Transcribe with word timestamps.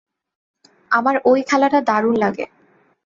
আমার 0.91 1.15
ঐ 1.25 1.31
খেলাটা 1.47 1.79
দারুণ 1.81 2.15
লাগে। 2.15 2.45